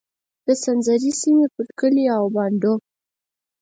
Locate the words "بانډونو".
2.35-2.73